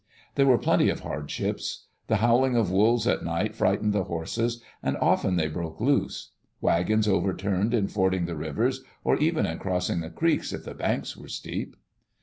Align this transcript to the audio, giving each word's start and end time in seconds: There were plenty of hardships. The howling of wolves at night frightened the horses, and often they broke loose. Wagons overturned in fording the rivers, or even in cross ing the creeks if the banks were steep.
There 0.33 0.47
were 0.47 0.57
plenty 0.57 0.89
of 0.89 1.01
hardships. 1.01 1.85
The 2.07 2.15
howling 2.15 2.55
of 2.55 2.71
wolves 2.71 3.05
at 3.05 3.23
night 3.23 3.53
frightened 3.53 3.93
the 3.93 4.05
horses, 4.05 4.59
and 4.81 4.97
often 4.97 5.35
they 5.35 5.47
broke 5.47 5.79
loose. 5.79 6.31
Wagons 6.59 7.07
overturned 7.07 7.75
in 7.75 7.87
fording 7.87 8.25
the 8.25 8.35
rivers, 8.35 8.83
or 9.03 9.15
even 9.17 9.45
in 9.45 9.59
cross 9.59 9.91
ing 9.91 9.99
the 9.99 10.09
creeks 10.09 10.53
if 10.53 10.63
the 10.65 10.73
banks 10.73 11.15
were 11.15 11.27
steep. 11.27 11.75